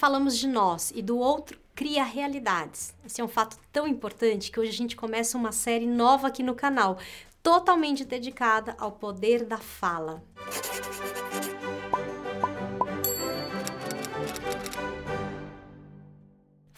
[0.00, 2.94] falamos de nós e do outro, cria realidades.
[3.04, 6.42] Esse é um fato tão importante que hoje a gente começa uma série nova aqui
[6.42, 6.96] no canal,
[7.42, 10.22] totalmente dedicada ao poder da fala.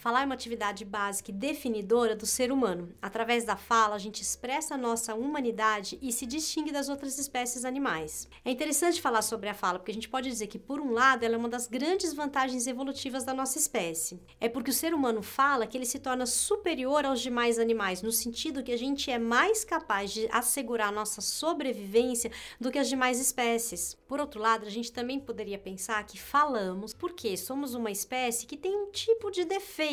[0.02, 2.92] Falar é uma atividade básica e definidora do ser humano.
[3.00, 7.64] Através da fala, a gente expressa a nossa humanidade e se distingue das outras espécies
[7.64, 8.28] animais.
[8.44, 11.22] É interessante falar sobre a fala, porque a gente pode dizer que, por um lado,
[11.22, 14.20] ela é uma das grandes vantagens evolutivas da nossa espécie.
[14.40, 18.10] É porque o ser humano fala que ele se torna superior aos demais animais, no
[18.10, 22.88] sentido que a gente é mais capaz de assegurar a nossa sobrevivência do que as
[22.88, 23.96] demais espécies.
[24.08, 28.56] Por outro lado, a gente também poderia pensar que falamos porque somos uma espécie que
[28.56, 29.91] tem um tipo de defeito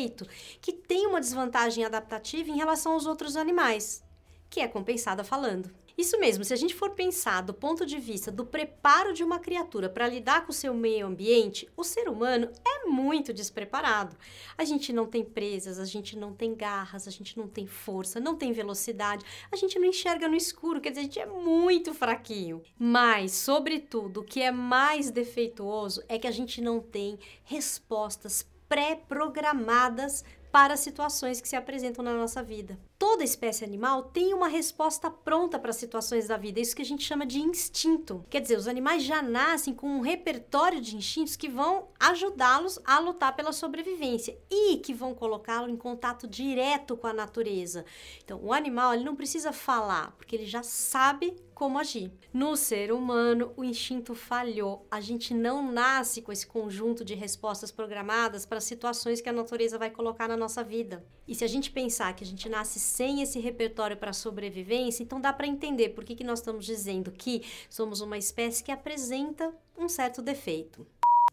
[0.60, 4.02] que tem uma desvantagem adaptativa em relação aos outros animais,
[4.48, 5.70] que é compensada falando.
[6.00, 9.38] Isso mesmo, se a gente for pensar do ponto de vista do preparo de uma
[9.38, 14.16] criatura para lidar com o seu meio ambiente, o ser humano é muito despreparado.
[14.56, 18.18] A gente não tem presas, a gente não tem garras, a gente não tem força,
[18.18, 21.92] não tem velocidade, a gente não enxerga no escuro, quer dizer, a gente é muito
[21.92, 22.62] fraquinho.
[22.78, 30.24] Mas, sobretudo, o que é mais defeituoso é que a gente não tem respostas pré-programadas
[30.52, 32.78] para situações que se apresentam na nossa vida.
[32.98, 37.04] Toda espécie animal tem uma resposta pronta para situações da vida, isso que a gente
[37.04, 38.24] chama de instinto.
[38.30, 42.98] Quer dizer, os animais já nascem com um repertório de instintos que vão ajudá-los a
[42.98, 47.84] lutar pela sobrevivência e que vão colocá-lo em contato direto com a natureza.
[48.24, 52.10] Então, o animal ele não precisa falar, porque ele já sabe como agir.
[52.32, 54.86] No ser humano, o instinto falhou.
[54.90, 59.76] A gente não nasce com esse conjunto de respostas programadas para situações que a natureza
[59.76, 61.04] vai colocar na nossa vida.
[61.28, 65.20] E se a gente pensar que a gente nasce sem esse repertório para sobrevivência, então
[65.20, 69.54] dá para entender por que, que nós estamos dizendo que somos uma espécie que apresenta
[69.76, 70.86] um certo defeito.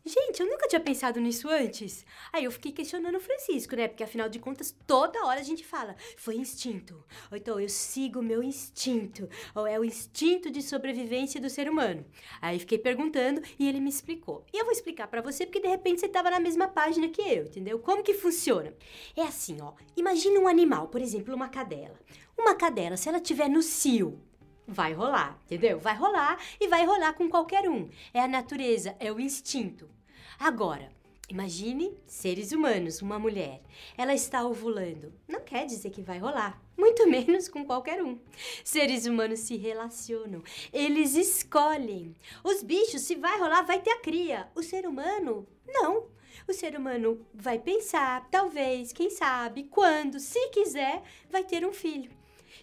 [0.08, 2.06] Gente, eu nunca tinha pensado nisso antes.
[2.32, 3.90] Aí eu fiquei questionando o Francisco, né?
[3.90, 7.04] Porque afinal de contas, toda hora a gente fala, foi instinto.
[7.30, 9.28] Ou então eu sigo o meu instinto.
[9.54, 12.06] Ou é o instinto de sobrevivência do ser humano.
[12.42, 14.46] Aí fiquei perguntando e ele me explicou.
[14.54, 17.22] E eu vou explicar para você porque de repente você tava na mesma página que
[17.22, 17.78] eu, entendeu?
[17.78, 18.74] Como que funciona?
[19.14, 19.74] É assim, ó.
[19.98, 22.00] Imagina um animal, por exemplo, uma cadela.
[22.38, 24.22] Uma cadela, se ela tiver no cio,
[24.66, 25.80] vai rolar, entendeu?
[25.80, 27.90] Vai rolar e vai rolar com qualquer um.
[28.14, 29.97] É a natureza, é o instinto.
[30.40, 30.92] Agora,
[31.28, 33.62] imagine seres humanos, uma mulher.
[33.98, 35.12] Ela está ovulando.
[35.28, 36.62] Não quer dizer que vai rolar.
[36.78, 38.20] Muito menos com qualquer um.
[38.64, 40.44] Seres humanos se relacionam.
[40.72, 42.16] Eles escolhem.
[42.44, 44.48] Os bichos, se vai rolar, vai ter a cria.
[44.54, 46.06] O ser humano, não.
[46.48, 52.12] O ser humano vai pensar, talvez, quem sabe, quando, se quiser, vai ter um filho.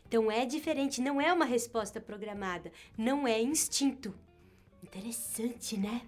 [0.07, 4.15] Então é diferente, não é uma resposta programada, não é instinto.
[4.83, 6.03] Interessante, né?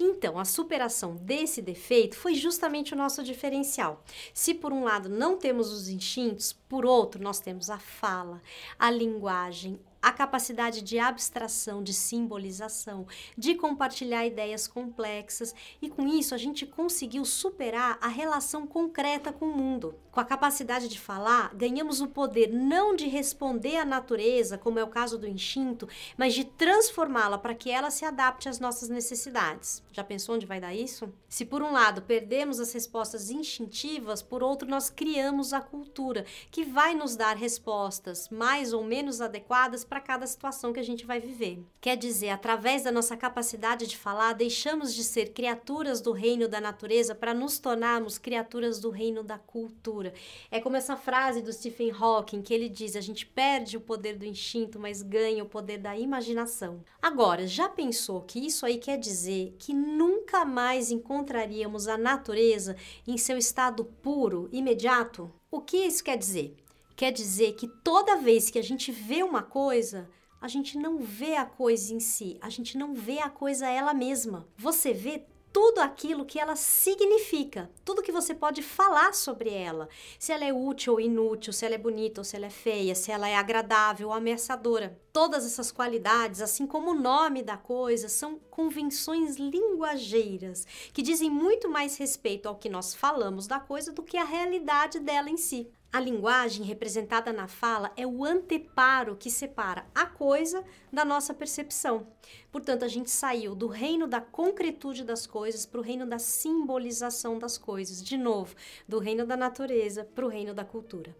[0.00, 4.04] Então, a superação desse defeito foi justamente o nosso diferencial.
[4.32, 8.40] Se por um lado não temos os instintos, por outro nós temos a fala,
[8.78, 16.34] a linguagem, a capacidade de abstração, de simbolização, de compartilhar ideias complexas e com isso
[16.34, 19.94] a gente conseguiu superar a relação concreta com o mundo.
[20.10, 24.82] Com a capacidade de falar, ganhamos o poder não de responder à natureza, como é
[24.82, 29.82] o caso do instinto, mas de transformá-la para que ela se adapte às nossas necessidades.
[29.92, 31.12] Já pensou onde vai dar isso?
[31.28, 36.64] Se por um lado perdemos as respostas instintivas, por outro nós criamos a cultura, que
[36.64, 41.18] vai nos dar respostas mais ou menos adequadas para cada situação que a gente vai
[41.18, 41.64] viver.
[41.80, 46.60] Quer dizer, através da nossa capacidade de falar, deixamos de ser criaturas do reino da
[46.60, 50.12] natureza para nos tornarmos criaturas do reino da cultura.
[50.50, 54.16] É como essa frase do Stephen Hawking que ele diz: a gente perde o poder
[54.16, 56.84] do instinto, mas ganha o poder da imaginação.
[57.00, 62.76] Agora, já pensou que isso aí quer dizer que nunca mais encontraríamos a natureza
[63.06, 65.32] em seu estado puro, imediato?
[65.50, 66.54] O que isso quer dizer?
[66.98, 70.10] Quer dizer que toda vez que a gente vê uma coisa,
[70.40, 73.94] a gente não vê a coisa em si, a gente não vê a coisa ela
[73.94, 74.48] mesma.
[74.56, 79.88] Você vê tudo aquilo que ela significa, tudo que você pode falar sobre ela,
[80.18, 82.96] se ela é útil ou inútil, se ela é bonita ou se ela é feia,
[82.96, 85.00] se ela é agradável ou ameaçadora.
[85.12, 91.68] Todas essas qualidades, assim como o nome da coisa, são convenções linguageiras que dizem muito
[91.68, 95.70] mais respeito ao que nós falamos da coisa do que a realidade dela em si.
[95.90, 100.62] A linguagem representada na fala é o anteparo que separa a coisa
[100.92, 102.06] da nossa percepção.
[102.52, 107.38] Portanto, a gente saiu do reino da concretude das coisas para o reino da simbolização
[107.38, 108.02] das coisas.
[108.02, 108.54] De novo,
[108.86, 111.16] do reino da natureza para o reino da cultura.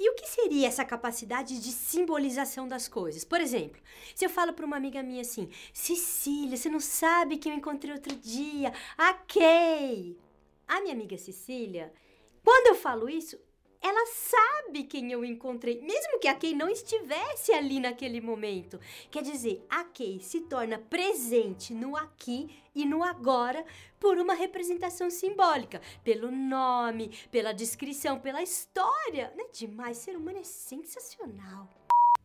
[0.00, 3.22] E o que seria essa capacidade de simbolização das coisas?
[3.22, 3.80] Por exemplo,
[4.14, 7.92] se eu falo para uma amiga minha assim: Cecília, você não sabe que eu encontrei
[7.92, 8.72] outro dia?
[8.96, 10.16] A Kay.
[10.66, 11.92] a minha amiga Cecília,
[12.42, 13.38] quando eu falo isso,
[13.86, 18.80] ela sabe quem eu encontrei, mesmo que a Kay não estivesse ali naquele momento.
[19.12, 23.64] Quer dizer, a Kay se torna presente no aqui e no agora
[24.00, 29.32] por uma representação simbólica, pelo nome, pela descrição, pela história.
[29.36, 29.98] Não é demais?
[29.98, 31.70] Ser humano é sensacional.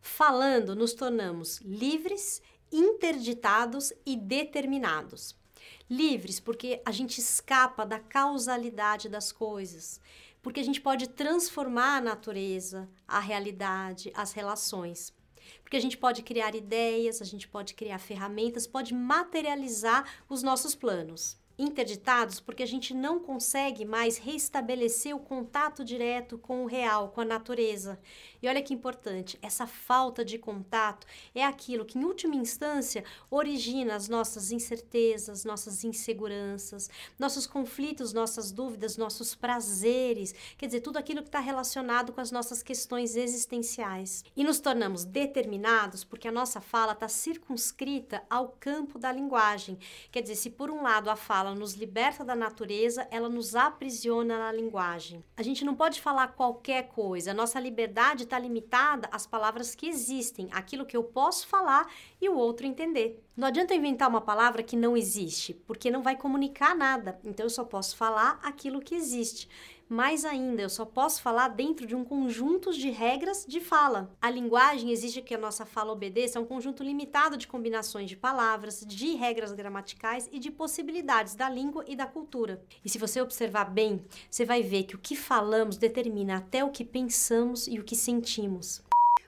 [0.00, 2.42] Falando, nos tornamos livres,
[2.72, 5.40] interditados e determinados.
[5.88, 10.00] Livres porque a gente escapa da causalidade das coisas
[10.42, 15.14] porque a gente pode transformar a natureza, a realidade, as relações.
[15.62, 20.74] Porque a gente pode criar ideias, a gente pode criar ferramentas, pode materializar os nossos
[20.74, 27.08] planos interditados porque a gente não consegue mais restabelecer o contato direto com o real,
[27.10, 27.98] com a natureza.
[28.42, 33.94] E olha que importante, essa falta de contato é aquilo que, em última instância, origina
[33.94, 41.22] as nossas incertezas, nossas inseguranças, nossos conflitos, nossas dúvidas, nossos prazeres, quer dizer, tudo aquilo
[41.22, 44.24] que está relacionado com as nossas questões existenciais.
[44.36, 49.78] E nos tornamos determinados porque a nossa fala está circunscrita ao campo da linguagem.
[50.10, 53.54] Quer dizer, se por um lado a fala ela nos liberta da natureza, ela nos
[53.54, 55.22] aprisiona na linguagem.
[55.36, 60.48] A gente não pode falar qualquer coisa, nossa liberdade está limitada às palavras que existem,
[60.50, 61.86] aquilo que eu posso falar
[62.20, 63.22] e o outro entender.
[63.36, 67.20] Não adianta inventar uma palavra que não existe, porque não vai comunicar nada.
[67.22, 69.46] Então eu só posso falar aquilo que existe.
[69.88, 74.10] Mais ainda, eu só posso falar dentro de um conjunto de regras de fala.
[74.20, 78.16] A linguagem exige que a nossa fala obedeça a um conjunto limitado de combinações de
[78.16, 82.62] palavras, de regras gramaticais e de possibilidades da língua e da cultura.
[82.84, 86.70] E se você observar bem, você vai ver que o que falamos determina até o
[86.70, 88.82] que pensamos e o que sentimos.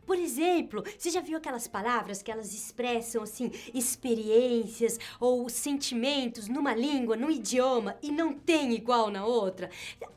[0.07, 6.75] Por exemplo, você já viu aquelas palavras que elas expressam assim experiências ou sentimentos numa
[6.75, 9.71] língua, num idioma e não tem igual na outra?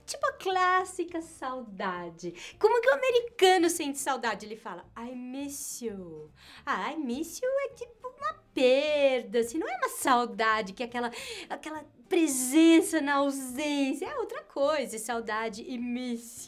[0.06, 2.34] Tipo a clássica saudade.
[2.60, 4.46] Como que o americano sente saudade?
[4.46, 6.32] Ele fala I miss you.
[6.66, 10.86] Ah, I miss you é tipo uma perda, assim, não é uma saudade que é
[10.86, 11.12] aquela
[11.50, 15.76] aquela presença na ausência, é outra coisa, saudade e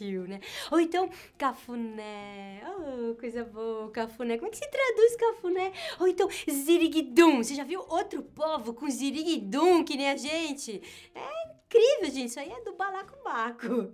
[0.00, 0.40] you, né?
[0.70, 1.08] Ou então,
[1.38, 5.72] cafuné, oh, coisa boa, cafuné, como é que se traduz cafuné?
[5.98, 10.82] Ou então, ziriguidum, você já viu outro povo com ziriguidum que nem a gente?
[11.14, 13.92] É incrível, gente, isso aí é do balacobaco.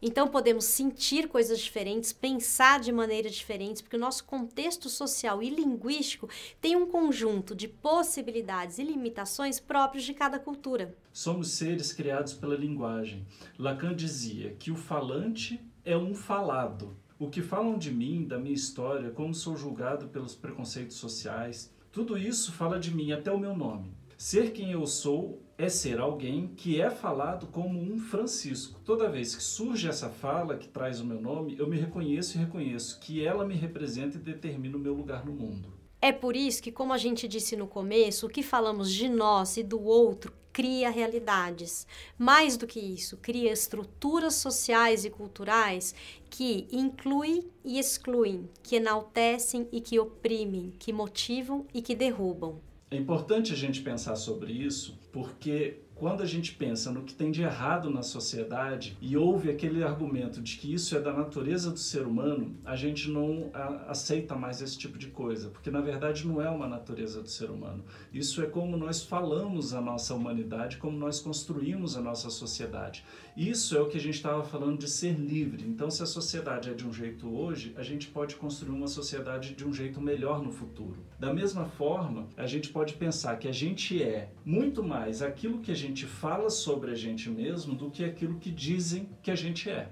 [0.00, 5.50] Então podemos sentir coisas diferentes, pensar de maneiras diferentes, porque o nosso contexto social e
[5.50, 6.28] linguístico
[6.60, 10.96] tem um conjunto de possibilidades e limitações próprios de cada cultura.
[11.12, 13.26] Somos seres criados pela linguagem.
[13.58, 16.96] Lacan dizia que o falante é um falado.
[17.18, 22.16] O que falam de mim, da minha história, como sou julgado pelos preconceitos sociais, tudo
[22.16, 23.92] isso fala de mim, até o meu nome.
[24.18, 28.80] Ser quem eu sou é ser alguém que é falado como um Francisco.
[28.84, 32.40] Toda vez que surge essa fala que traz o meu nome, eu me reconheço e
[32.40, 35.72] reconheço que ela me representa e determina o meu lugar no mundo.
[36.02, 39.56] É por isso que, como a gente disse no começo, o que falamos de nós
[39.56, 41.86] e do outro cria realidades.
[42.18, 45.94] Mais do que isso, cria estruturas sociais e culturais
[46.28, 52.60] que incluem e excluem, que enaltecem e que oprimem, que motivam e que derrubam.
[52.90, 57.32] É importante a gente pensar sobre isso, porque quando a gente pensa no que tem
[57.32, 61.78] de errado na sociedade e ouve aquele argumento de que isso é da natureza do
[61.78, 66.24] ser humano, a gente não a, aceita mais esse tipo de coisa, porque na verdade
[66.24, 67.84] não é uma natureza do ser humano.
[68.12, 73.04] Isso é como nós falamos a nossa humanidade, como nós construímos a nossa sociedade.
[73.36, 75.64] Isso é o que a gente estava falando de ser livre.
[75.66, 79.54] Então, se a sociedade é de um jeito hoje, a gente pode construir uma sociedade
[79.54, 80.96] de um jeito melhor no futuro.
[81.18, 85.72] Da mesma forma, a gente pode pensar que a gente é muito mais aquilo que
[85.72, 89.34] a gente gente fala sobre a gente mesmo do que aquilo que dizem que a
[89.34, 89.90] gente é.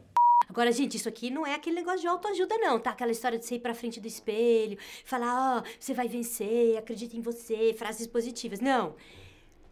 [0.48, 2.90] Agora, gente, isso aqui não é aquele negócio de autoajuda, não, tá?
[2.90, 6.76] Aquela história de você ir pra frente do espelho, falar, ó, oh, você vai vencer,
[6.76, 8.60] acredita em você, frases positivas.
[8.60, 8.94] Não.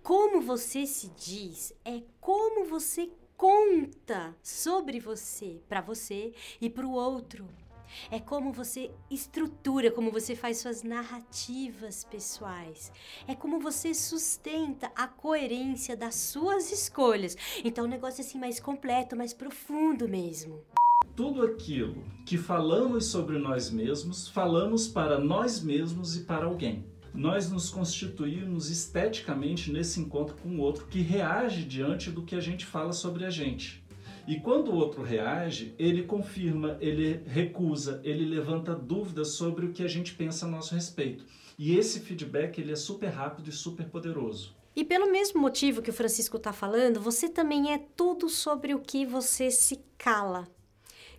[0.03, 6.93] Como você se diz é como você conta sobre você, para você e para o
[6.93, 7.49] outro.
[8.11, 12.93] É como você estrutura, como você faz suas narrativas pessoais.
[13.27, 17.37] É como você sustenta a coerência das suas escolhas.
[17.65, 20.61] Então, o negócio é assim mais completo, mais profundo mesmo.
[21.15, 27.49] Tudo aquilo que falamos sobre nós mesmos, falamos para nós mesmos e para alguém nós
[27.49, 32.67] nos constituímos esteticamente nesse encontro com o outro que reage diante do que a gente
[32.67, 33.84] fala sobre a gente.
[34.27, 39.83] E quando o outro reage, ele confirma, ele recusa, ele levanta dúvidas sobre o que
[39.83, 41.27] a gente pensa a nosso respeito.
[41.59, 44.55] E esse feedback ele é super rápido e super poderoso.
[44.75, 48.81] E pelo mesmo motivo que o Francisco está falando, você também é tudo sobre o
[48.81, 50.49] que você se cala.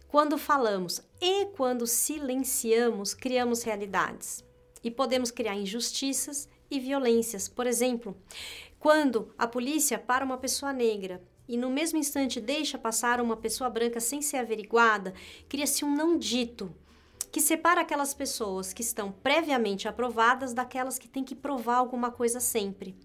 [0.07, 4.43] Quando falamos e quando silenciamos, criamos realidades.
[4.83, 7.47] E podemos criar injustiças e violências.
[7.47, 8.17] Por exemplo,
[8.79, 13.69] quando a polícia para uma pessoa negra e no mesmo instante deixa passar uma pessoa
[13.69, 15.13] branca sem ser averiguada,
[15.47, 16.73] cria-se um não dito
[17.31, 22.39] que separa aquelas pessoas que estão previamente aprovadas daquelas que têm que provar alguma coisa
[22.39, 22.95] sempre.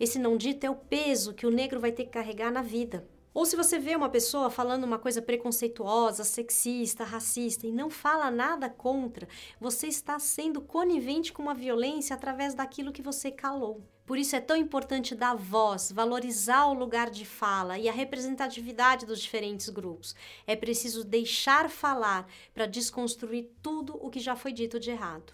[0.00, 3.06] Esse não dito é o peso que o negro vai ter que carregar na vida.
[3.38, 8.32] Ou se você vê uma pessoa falando uma coisa preconceituosa, sexista, racista e não fala
[8.32, 9.28] nada contra,
[9.60, 13.80] você está sendo conivente com uma violência através daquilo que você calou.
[14.04, 19.06] Por isso é tão importante dar voz, valorizar o lugar de fala e a representatividade
[19.06, 20.16] dos diferentes grupos.
[20.44, 25.32] É preciso deixar falar para desconstruir tudo o que já foi dito de errado.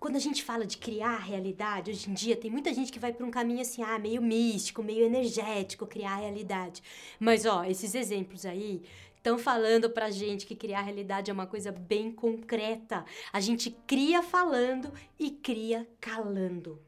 [0.00, 3.12] Quando a gente fala de criar realidade, hoje em dia tem muita gente que vai
[3.12, 6.82] para um caminho assim, ah, meio místico, meio energético, criar realidade.
[7.18, 8.82] Mas ó, esses exemplos aí
[9.14, 13.04] estão falando pra gente que criar realidade é uma coisa bem concreta.
[13.30, 16.80] A gente cria falando e cria calando.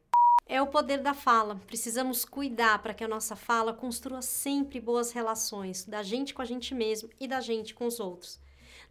[0.47, 1.61] É o poder da fala.
[1.67, 6.47] Precisamos cuidar para que a nossa fala construa sempre boas relações da gente com a
[6.47, 8.41] gente mesmo e da gente com os outros.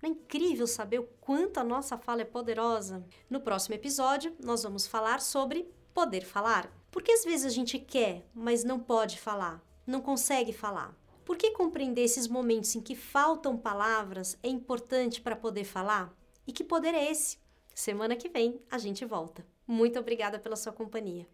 [0.02, 3.06] Não é incrível saber o quanto a nossa fala é poderosa?
[3.30, 6.74] No próximo episódio, nós vamos falar sobre poder falar.
[6.90, 10.98] Porque às vezes a gente quer, mas não pode falar, não consegue falar.
[11.24, 16.12] Por que compreender esses momentos em que faltam palavras é importante para poder falar?
[16.48, 17.38] E que poder é esse?
[17.74, 19.46] Semana que vem a gente volta.
[19.68, 21.28] Muito obrigada pela sua companhia.